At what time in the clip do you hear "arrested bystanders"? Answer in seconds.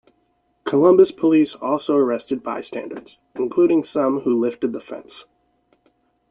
1.95-3.19